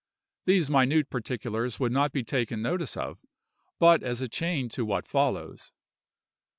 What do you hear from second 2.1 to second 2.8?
be taken